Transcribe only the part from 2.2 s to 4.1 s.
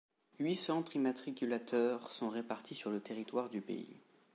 répartis sur le territoire du pays.